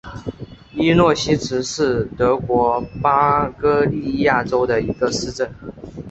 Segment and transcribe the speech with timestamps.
[0.97, 5.47] 诺伊西茨是德国巴伐利亚州的一个市镇。